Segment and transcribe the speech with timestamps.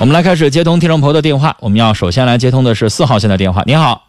[0.00, 1.56] 我们来开始接通听众朋友的电话。
[1.60, 3.62] 我们要首先来接通的是四号线的电话。
[3.64, 4.08] 你好，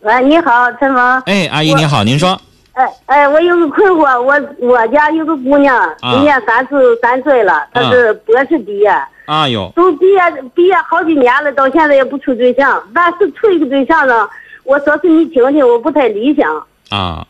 [0.00, 1.22] 喂，你好，陈峰。
[1.26, 2.40] 哎，阿姨你好，您说。
[2.74, 8.88] 哎哎，我有个困惑，我我家有个姑娘，啊今年三十三岁了，她是博士毕业，
[9.26, 10.20] 啊哟，都毕业
[10.54, 12.80] 毕业好几年了，到现在也不处对象。
[12.94, 14.28] 但是处一个对象呢，
[14.62, 16.66] 我说是你听听，我不太理想。
[16.90, 17.26] 啊，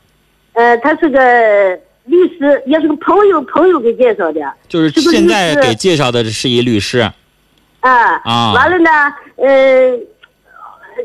[0.53, 1.19] 呃，他是个
[2.05, 4.41] 律师，也是个朋友朋友给介绍的。
[4.69, 7.11] 就是现在给介绍的是一律师。
[7.83, 8.91] 啊啊完了呢，
[9.37, 9.97] 呃，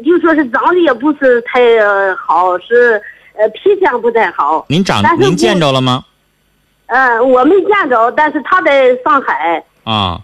[0.06, 3.02] 就说是长得也不是太呃好，是
[3.38, 4.66] 呃脾气也不太好。
[4.70, 6.06] 您长您见着了吗？
[6.86, 9.64] 呃，我没见着，但是他在上海。
[9.84, 10.20] 啊，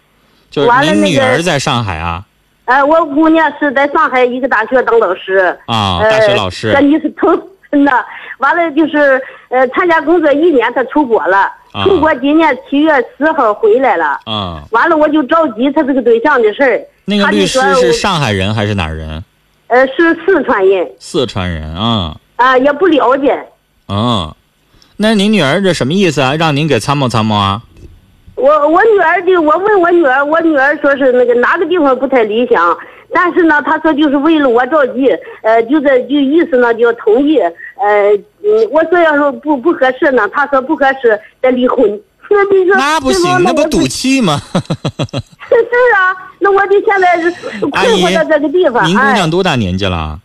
[0.50, 2.24] 就是您女儿在上海啊？
[2.66, 5.58] 呃，我姑娘是在上海一个大学当老师。
[5.66, 7.30] 啊，呃大学老师这你是头
[7.74, 7.92] 真的。
[8.38, 9.20] 完了就是
[9.50, 11.52] 呃，参加工作一年，他出国了。
[11.72, 14.20] 啊出国今年七月十号回来了。
[14.26, 16.80] 啊，完了，我就着急他这个对象的事儿。
[17.06, 19.24] 那个律师是上海人还是哪儿人？
[19.68, 22.16] 呃，是四川人四川人啊。
[22.36, 23.44] 啊、也不了解。
[23.88, 24.32] 嗯，
[24.98, 26.36] 那您女儿这什么意思啊？
[26.36, 27.62] 让您给参谋参谋啊？
[28.36, 32.78] 我我女儿的，我问我女儿，我女儿说是那个哪个地方不太理想，
[33.14, 35.08] 但是呢，他说就是为了我着急，
[35.44, 38.12] 呃，就这就意思呢就同意，呃，
[38.44, 41.88] 嗯，我说要是不不合适呢，他说不合适再离婚。
[42.30, 44.42] 那你说那不行，那不赌赌气吗？
[44.52, 44.56] 是
[45.96, 47.30] 啊，那我就现在是
[47.70, 48.84] 困惑在这个地方。
[48.88, 50.20] 您姑哎娘多大年纪了？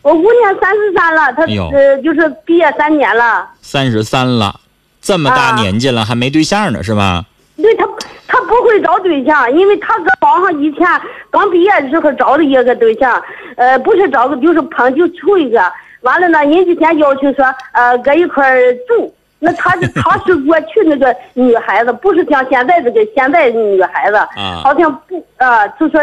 [0.00, 1.42] 我姑娘三十三了，她
[1.76, 3.46] 呃就是毕业三年了。
[3.60, 4.58] 三十三了，
[5.02, 7.24] 这么大啊年纪了还没对象呢，是吧？
[7.62, 7.86] 对他，
[8.26, 10.86] 他不会找对象，因为他搁网上以前
[11.30, 13.22] 刚毕业的时候找了一个对象，
[13.56, 15.62] 呃，不是找个就是碰就处一个，
[16.02, 18.54] 完了呢，人家先要求说，呃，搁一块
[18.88, 19.14] 住。
[19.44, 26.00] 那他是她是过去那个女孩子，不是像现在这个现在女孩子，啊好像不啊、就说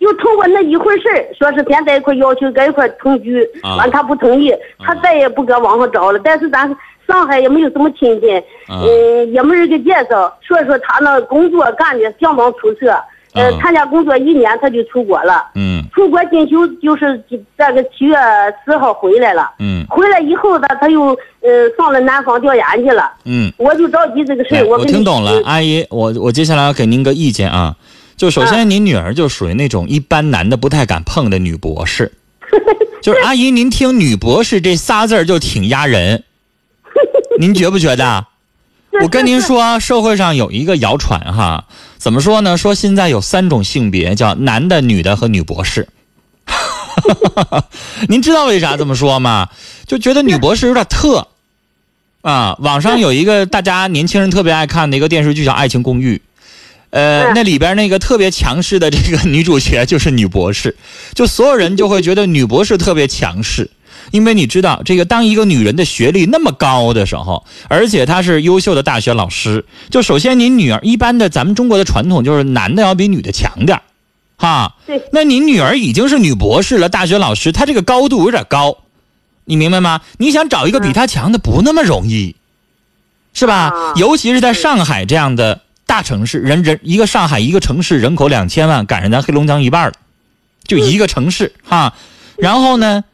[0.00, 6.18] 就通过那一回事儿，说是先在一块要求搁一块同居，啊完他不同意，他再也不搁网上找了。
[6.24, 6.66] 但是咱
[7.06, 8.30] 上海也没有什么亲戚，
[8.66, 12.94] 啊嗯，也没人给介绍，所以说他那工作干的相当出色。
[13.34, 15.46] 呃啊，参加工作一年，他就出国了。
[15.54, 17.18] 嗯出国进修就是
[17.56, 18.14] 这个七月
[18.62, 19.50] 十号回来了。
[19.58, 21.48] 嗯回来以后呢，他又呃
[21.78, 23.10] 上了南方调研去了。
[23.24, 23.50] 嗯。
[23.56, 27.74] 我就着急这个事来，儿，我跟你听懂了，嗯阿姨，我我接下来要给您个意见啊。
[28.18, 32.12] 就首先，您女儿就属于那种一般男的不太敢碰的女博士，
[33.00, 36.22] 就是阿姨，您听“女博士”这仨字儿就挺压人，
[37.40, 38.26] 您觉不觉得？
[39.00, 41.64] 我跟您说，社会上有一个谣传哈，
[41.96, 42.58] 怎么说呢？
[42.58, 45.88] 说现在有三种性别，叫男的、女的和女博士。
[48.08, 49.48] 您知道为啥这么说吗？
[49.86, 51.26] 就觉得女博士有点特
[52.20, 52.54] 啊。
[52.60, 56.16] 网上有一个大家年轻人特别爱看的一个电视剧叫《爱情公寓》，
[56.90, 60.76] 呃，嗯那里边那个特别强势的这个女主角就是女博士，
[61.14, 63.70] 就所有人就会觉得女博士特别强势。
[64.10, 73.82] 因为你知道，这个当一个女人的学历那么高的时候，而且她是优秀的大学老师，就首先您女儿一般的咱们中国的传统就是男的要比女的强点儿
[74.36, 74.74] 哈。
[74.86, 78.78] 对那您女儿已经是女博士了，大学老师，她这个高度有点高，
[79.44, 80.00] 你明白吗？
[80.18, 82.36] 你想找一个比她强的不那么容易，
[83.32, 83.54] 是吧？
[83.54, 89.94] 啊尤其是在上海这样的大城市，人人一个上海一个城市人口两千万，赶上咱黑龙江一半了，
[90.64, 91.94] 就一个城市哈。
[92.38, 93.04] 然后呢，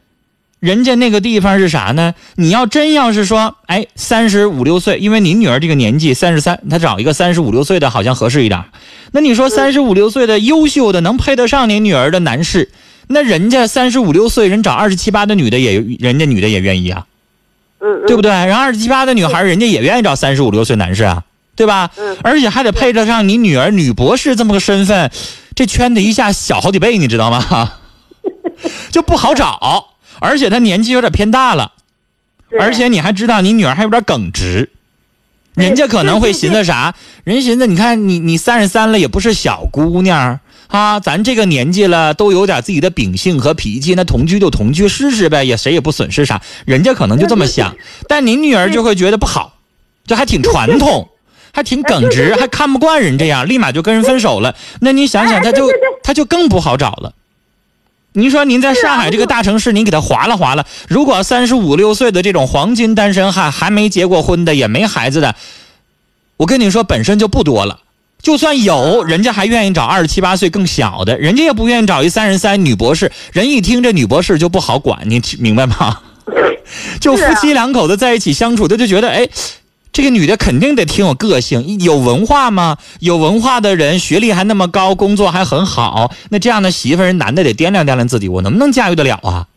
[0.59, 2.13] 人家那个地方是啥呢？
[2.35, 8.63] 你要真要是说，哎，三十五六岁，因为你女儿这个年纪三十三，她找一个三十五六岁的好像合适一点。
[9.11, 12.69] 那你说三十五六岁的优秀的能配得上你女儿的男士，
[13.07, 17.05] 那人家三十五六岁人找二十七八的女的也，人家女的也愿意啊，
[17.79, 18.29] 嗯嗯，对不对？
[18.29, 21.23] 然后二十七八的女孩，人家也愿意找三十五六岁男士啊，
[21.55, 21.89] 对吧？
[21.97, 25.09] 嗯而且还得配得上你女儿女博士这么个身份，
[25.55, 27.71] 这圈子一下小好几倍，你知道吗？
[28.91, 29.88] 就不好找，
[30.19, 31.71] 而且她年纪有点偏大了，
[32.59, 34.69] 而且你还知道你女儿还有点耿直，
[35.55, 36.93] 人家可能会寻思啥？
[37.23, 46.41] 人寻思你看你你三十三了，也不是小姑娘啊，咱这个年纪了，都有点自己的秉性和脾气，那同居就同居试试呗，也谁也不损失啥。
[46.65, 47.75] 人家可能就这么想，
[48.07, 49.57] 但您女儿就会觉得不好，
[50.05, 51.09] 这还挺传统。
[51.51, 54.53] 还挺耿直，还看不惯人这样，立马就跟人分手了。
[54.81, 55.67] 那你想想， 他就
[56.03, 57.11] 他就更不好找了。
[58.13, 65.35] 您说您在上海这个大城市，您给他划拉划拉，如果三十五六岁的这种黄金单身汉，还没结过婚的，也没孩子的，
[66.37, 67.81] 我跟你说，本身就不多了。
[68.21, 73.11] 就算有，人家还愿意找二十七八岁更小的，人家也不愿意找一三十三女博士。
[73.31, 75.99] 人一听这女博士就不好管，你明白吗？
[76.99, 79.27] 就夫妻两口子在一起相处，他就觉得哎，
[79.91, 82.77] 这个女的肯定得挺有个性，有文化吗？
[82.99, 89.47] 有文化的人，学历还那么高，工作还很好，那这样的媳妇儿，男的得掂量掂量自己，我能不能驾驭得了啊？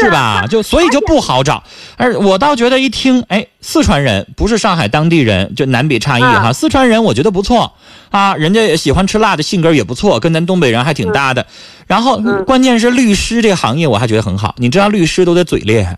[0.00, 0.46] 是吧？
[0.48, 1.62] 就所以就不好找。
[1.96, 6.52] 而我倒觉得一听，哎，四川人不是上海当地人，就南北差异哈。
[6.52, 7.72] 四川人我觉得不错
[8.10, 11.46] 啊，人家喜欢吃辣的性格也不错，跟咱东北人还挺搭的。
[11.86, 15.96] 然后关键是律师这个行业我还觉得很好，你知道律师都得嘴厉害，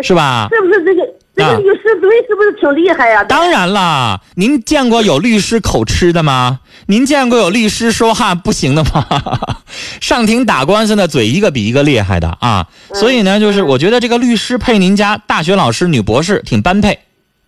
[0.00, 0.48] 是吧？
[0.52, 1.02] 是不是这个？
[1.36, 3.22] 这个律师嘴是不是挺厉害呀？
[3.24, 6.60] 当然啦，您见过有律师口吃的吗？
[6.86, 9.06] 您见过有律师说话不行的吗？
[10.00, 12.66] 上庭打官司的嘴一个比一个厉害的啊！
[12.94, 16.98] 所以呢，就是我觉得这个律师配您家大学老师女博士挺般配，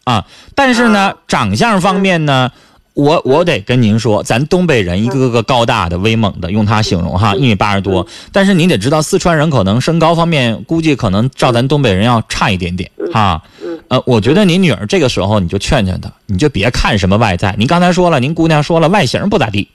[0.05, 0.27] 啊！
[0.55, 2.51] 但是呢，长相方面呢。
[2.95, 8.05] 我我得跟您说，咱东北人一个个高大的、威猛的，用它形容哈，一米八十多。
[8.33, 13.41] 但是您得知道，四川人可能身高方面估计可能照咱东北人要差一点点哈。
[13.89, 17.55] 呃，我觉得您女儿这个时候你就劝劝她，你就别看什么外在。
[17.59, 19.69] 您刚才说了，您姑娘说了，外形不咋地。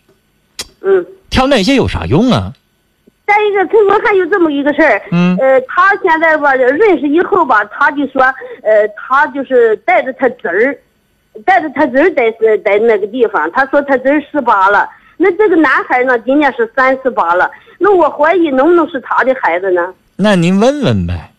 [0.81, 1.05] 嗯。
[1.29, 2.53] 挑那些有啥用啊？
[3.25, 5.01] 再一个，陈峰还有这么一个事儿。
[5.11, 5.35] 嗯。
[5.37, 8.21] 呃，他现在吧认识以后吧，他就说，
[8.61, 10.77] 呃，他就是带着他侄儿。
[11.47, 14.87] 带着他侄儿在是在那个地方，他说他侄儿十八了，
[15.17, 17.49] 那这个男孩呢，今年是三十八了，
[17.79, 19.81] 那我怀疑能不能是他的孩子呢？
[20.15, 21.31] 那您问问呗，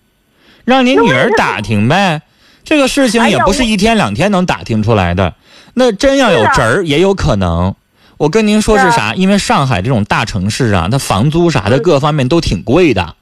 [0.64, 2.20] 让您女儿打听呗，
[2.64, 5.34] 这个事情也不是一天两天能打听出来的。
[5.74, 7.74] 那真要有侄儿也有可能。
[8.16, 9.14] 我跟您说是啥？
[9.14, 13.14] 因为上海这种大城市啊，它房租啥的各方面都挺贵的。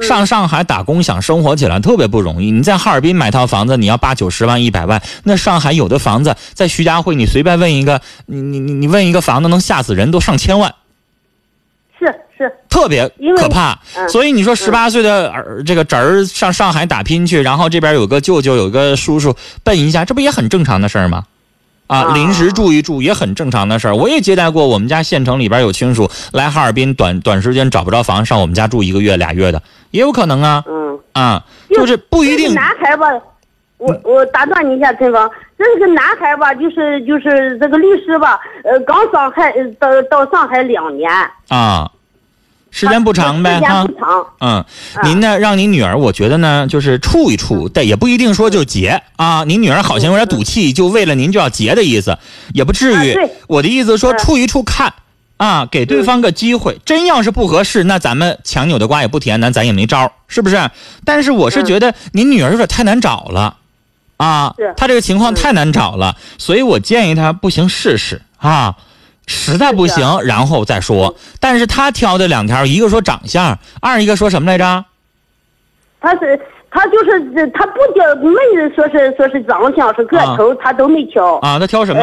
[0.00, 2.50] 上上海打工想生活起来特别不容易。
[2.50, 5.00] 你在哈尔滨买套房子，你要八九十万、一百万。
[5.22, 10.74] 那上海有的房子在徐家汇，你随便问一个，你你你你问一个房子能吓死人，都上千万。
[12.36, 13.78] 是是，特别可怕。
[14.08, 21.24] 所以你说十八岁的儿这个侄儿上上海打拼去，然后这边有个舅舅有个叔叔奔一下，这不也很正常的事儿吗？
[21.86, 23.94] 啊，临时住一住也很正常的事儿。
[23.94, 30.64] 我也接待过我们家县城里边有亲属来哈尔滨，短短时间找不着房，上我们家住一个月俩月的，也有可能啊。
[30.66, 32.54] 嗯啊，就是不一定。
[32.54, 33.06] 男孩吧，
[33.76, 41.10] 我我打断你一下，陈芳，这是个男孩吧，就是就是这个律师吧，呃，刚上海到到上海两年。
[41.48, 41.88] 啊。
[42.74, 43.86] 时间不长呗，哈，
[44.40, 44.64] 嗯，
[45.04, 49.44] 您呢，让您女儿，我觉得呢，就是处一处，但也不一定说就结啊。
[49.44, 52.18] 您女儿好像有点赌气，就为了您就要结的意思，
[52.52, 53.16] 也不至于。
[53.46, 54.92] 我的意思说处一处看，
[55.36, 56.80] 啊，给对方个机会。
[56.84, 60.68] 真要是不合适，那咱们强扭的瓜也不甜，那咱也没招，是不是？
[61.04, 63.56] 但是我是觉得您女儿有点太难找了，
[64.16, 68.74] 啊，她这个情况太难找了，所以我建议她不行试试啊。
[69.26, 71.14] 实在不行，然后再说。
[71.40, 74.84] 但是他挑的两条，一个说长相，二一个说什么来着？
[76.00, 76.38] 他是
[76.70, 81.36] 他就是他不挑，没人说是说是长相是个头，他都没挑。
[81.36, 82.02] 啊，他挑什么？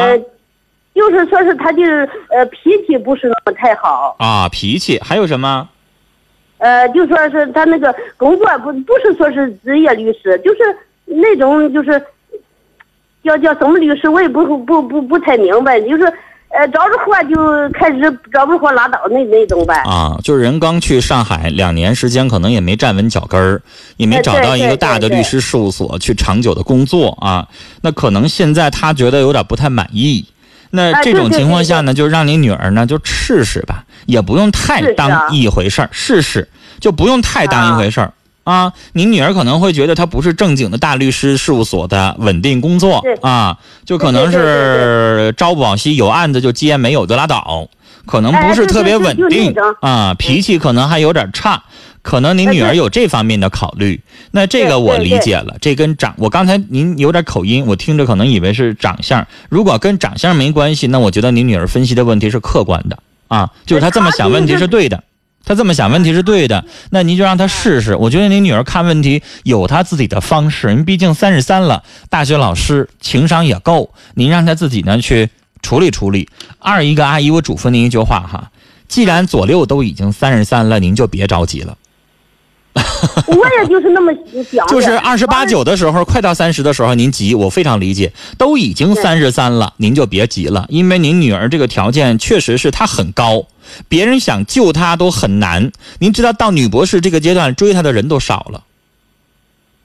[0.94, 4.16] 就是说是他就是呃脾气不是那么太好。
[4.18, 5.68] 啊，脾气还有什么？
[6.58, 10.58] 呃，就说是他那个工作不不是说是职业律师，就是
[11.04, 12.04] 那种就是
[13.22, 16.12] 叫叫什么律师，我也不不不不太明白，就是。
[16.52, 17.36] 呃，找着活就
[17.72, 18.00] 开始，
[18.30, 19.74] 找不着活拉倒，那那种呗。
[19.86, 23.62] 啊，就是人刚去上海两年时间，可能也没站稳脚跟儿，
[23.96, 27.48] 也没找到一个大的律师事务所去长久的工作啊。
[27.80, 30.24] 那可能现在他觉得有点不太满意。
[30.74, 36.46] 那这种情况下呢，就让你女儿呢就试试吧，也不用太当一回事儿，试试
[36.80, 38.12] 就不用太当一回事儿。
[38.44, 47.68] 啊，你女儿可能会觉得她不是正经的大律师事务所的稳定工作啊，就可能是朝不保夕，有案子就接，没有就拉倒，
[48.04, 51.62] 可能不是特别稳定啊，脾气可能还有点差，
[52.02, 54.00] 可能您女儿有这方面的考虑。
[54.32, 65.04] 那这个我理解了，这跟长，我刚才您有点口音，我听着可能以为是长相，如果跟长相没关系，那我觉得您女儿分析的问题是客观的啊，就是她这么想问题是对的。
[65.44, 67.94] 他这么想问题是对的，那您就让他试试。
[67.96, 75.30] 我觉得您女儿看问题有她自己的方式，您毕竟三十三了，大学老师情商也够，您让她自己呢去
[75.62, 76.28] 处理处理。
[76.58, 78.50] 二一个阿姨，我嘱咐您一句话哈，
[78.88, 81.76] 既然左六都已经三十三了，您就别着急了。
[83.26, 84.10] 我也就是那么
[84.50, 88.10] 想，就是二十八九的时候，快到三十的时候，您急，我非常理解。
[88.38, 93.44] 都已经三十三了，您就别急了，因为您女儿这个条件确实是她很高，
[93.88, 95.70] 别人想救他都很难。
[95.98, 98.62] 您知道，到女博士这个阶段，追她的人都少了。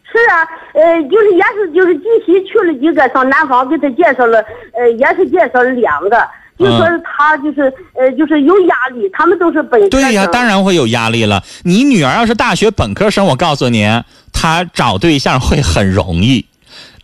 [0.10, 0.42] 是啊，
[0.74, 4.44] 呃，就是也是就是近期去了几个，上南方给他介绍了，
[4.74, 6.28] 呃，也是介绍了两个。
[6.58, 11.44] 就说是他就是呃就是有压力，他们都是本科对呀，当然会有压力了。
[11.64, 13.88] 你女儿要是大学本科生，我告诉您，
[14.34, 16.44] 她找对象会很容易。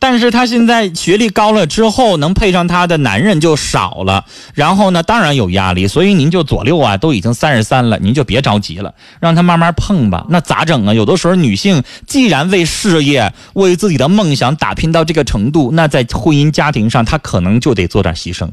[0.04, 5.88] 但是她现在学历高了之后，能配上她的男人就少了，然后呢，当然有压力。
[5.88, 10.26] 所以您就左六啊，都已经三十三了，您就别着急了，让她慢慢碰吧。
[10.28, 10.94] 那咋整啊？
[10.94, 18.50] 有的时候女性既然为事业、为自己的梦想打拼到这个程度，那在婚姻家庭上，她可能就得做点牺牲。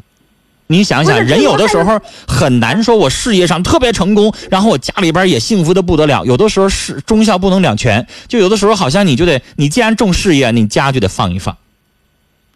[0.71, 6.25] 你想想，人有的时候很难说，我事业上特别成功，然后我家里边也幸福的不得了。
[6.25, 11.57] 有的时候是忠孝不能两全，就有的时候好像你就得，你既然重事业，你家就得放一放，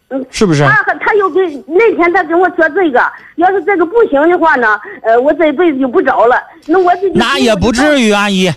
[0.07, 0.63] 嗯，是不是？
[0.63, 3.03] 他他又跟那天他跟我说这个，
[3.35, 6.41] 要是这个不行的话呢，呃，我这辈子就不找了。
[6.67, 8.49] 那我这那也不至于，阿姨。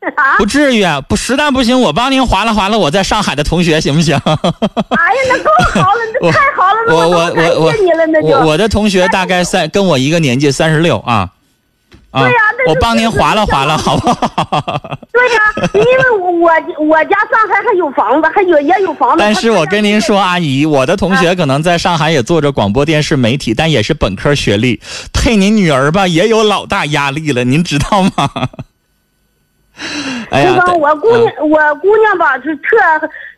[0.16, 4.16] 啊，不至于，不实在不行，我帮您划拉划拉我在上海的同学，行不行？
[4.16, 4.40] 哎呀，
[5.28, 11.30] 那更好了，那太好了，那我我我我谢你了，那就我我的同学大概三跟我一个年纪，三十六啊。
[12.12, 14.98] 啊对呀那就我帮您划拉划拉，好不好？
[15.12, 15.40] 对呀、
[15.74, 16.50] 因为我
[16.84, 19.16] 我家上海还有房子，还有也有房子。
[19.18, 24.80] 但是我跟您说，阿姨，我的同学可能在上海也做着广播电视媒体，但也是本科学历，
[25.12, 28.28] 配您女儿吧，也有老大压力了，您知道吗？
[30.30, 32.76] 哎呀，就说我姑娘，我姑娘吧是特，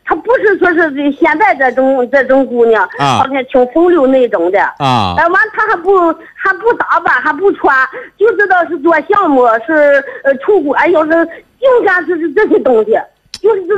[0.05, 4.61] 她不是说是现在这种这种姑娘，啊好像挺风流那种的。
[4.77, 7.75] 啊哎，完她还不还不打扮，还不穿，
[8.17, 11.11] 就知道是做项目，是呃出国，哎呦是
[11.59, 12.97] 净干是是这些东西。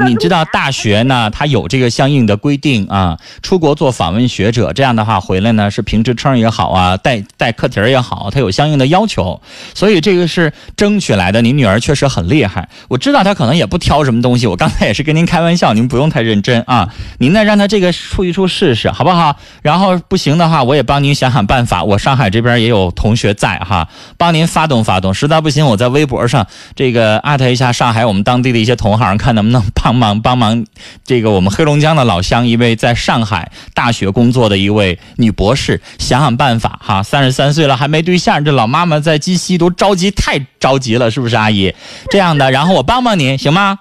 [0.05, 9.41] 你知道大学呢，它有这个相应的规定啊，出国做访问学者，这样的话回来呢是评职称也好啊，带带课题儿也好，它有相应的要求，
[9.73, 11.41] 所以这个是争取来的。
[11.41, 16.93] 您女儿确实很厉害，我知道她可能也不挑什么东西，我刚才也是跟您开玩笑，您不用太认真啊。
[17.19, 19.35] 您呢让她这个出一出试试，好不好？
[19.61, 21.83] 然后不行的话，我也帮您想想办法。
[21.83, 25.13] 我上海这边也有同学在哈，帮您发动发动。
[25.13, 26.45] 实在不行，我在微博上
[26.75, 30.65] 这个艾特一下上海我们当地的一些同行，看能不能帮忙帮忙。
[31.03, 37.03] 这个我们黑龙江的老乡，一位在上海大学工作的一位女博士，想想办法哈。
[37.03, 41.73] 三十三岁了还没对象，这老妈妈在鸡西都着急，太着急了，是不是阿姨？
[42.09, 43.79] 这样的，然后我帮帮您，行吗？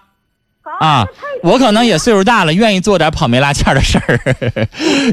[0.80, 1.06] 啊，
[1.44, 4.18] 我可能也岁数大了，愿意做点跑没拉纤的事儿。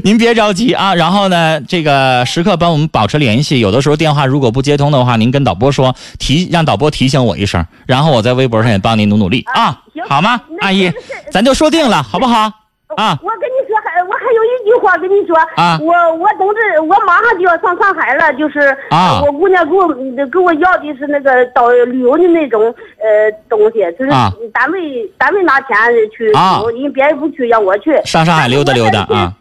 [0.02, 3.60] 您别着急啊，然后呢，这个时刻帮我们保持联系。
[3.60, 10.40] 有的时候电话如果不接通的话，您跟导播说提，让导播提醒我一声，然后我在微博上也帮您努努力啊行，好吗？
[10.62, 10.90] 阿姨
[11.30, 12.50] 咱就说定了，好不好？
[12.96, 18.76] 啊我跟你说，还我还有一句话跟你说，啊我我董事，我马上就要上上海了，就是、
[19.24, 19.88] 我姑娘给我
[20.28, 22.62] 给我要的是那个到旅游的那种
[22.98, 25.76] 呃东西，就是啊单位、单位拿钱
[26.14, 29.32] 去啊旅游，因为别人不去，让我去上上海溜达溜达啊。。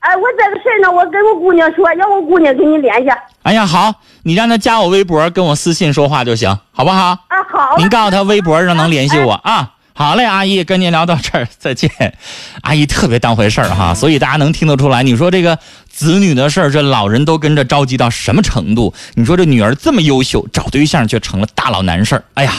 [0.00, 3.10] 哎，我这个事儿呢，我跟我姑娘说，让我姑娘跟你联系。
[3.10, 3.92] 啊，哎呀，好，
[4.24, 7.08] 你让她加我微博，跟我私信说话就行，好不好？
[7.28, 7.76] 啊好。
[7.76, 9.72] 您告诉她微博上能联系我啊。
[9.92, 11.90] 好嘞，阿姨，跟您聊到这儿，再见。
[12.62, 18.94] 阿姨特别当回事儿哈，所以大家能听得出来，你说这个子女的事儿，这老人都跟着着急到什么程度？
[19.14, 22.24] 你说这女儿这么优秀，找对象却成了大老难事儿。
[22.34, 22.54] 哎呀，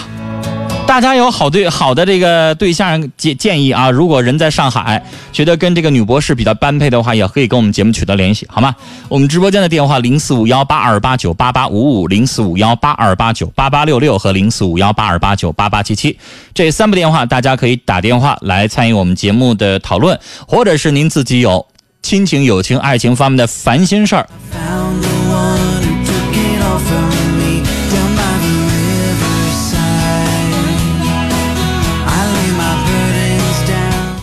[0.92, 8.76] 大家有好对好的这个对象建建议啊，如果人在上海，觉得跟这个女博士比较般配的话，也可以跟我们节目取得联系，好吗？
[9.08, 16.20] 我们直播间的电话零四五幺八二八九八八五五、零四五幺八二八九八八六六和零四五幺八二八九八八七七
[16.54, 21.66] 这三部电话，大家可以打电话来参与我们节目的讨论，或者是您自己有
[22.02, 24.28] 亲情、友情、爱情方面的烦心事儿，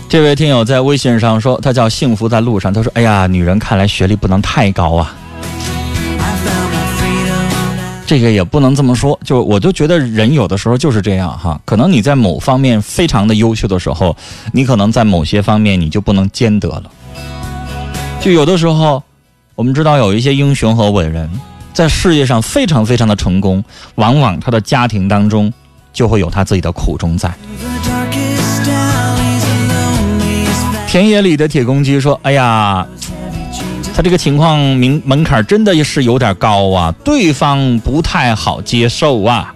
[0.09, 2.73] 这位听友在微信上说，他叫幸福在路上。
[2.73, 5.13] 他说：“哎呀，女人看来学历不能太高啊，
[8.07, 9.19] 这个也不能这么说。
[9.23, 14.17] 就我就觉得人有的时候就是这样哈，可能你在某方面非常的优秀的时候，
[14.51, 16.83] 你可能在某些方面你就不能兼得了。
[18.19, 19.03] 就有的时候，
[19.53, 21.29] 我们知道有一些英雄和伟人，
[21.71, 23.63] 在事业上非常非常的成功，
[23.93, 25.53] 往往他的家庭当中
[25.93, 27.31] 就会有他自己的苦衷在。”
[30.91, 32.83] 田野里的铁公鸡说：“哎呀，
[33.93, 39.53] 他这个情况门门槛真的是有点高啊，对方不太好接受啊。